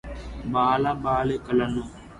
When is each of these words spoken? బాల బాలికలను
బాల 0.53 0.85
బాలికలను 1.03 1.83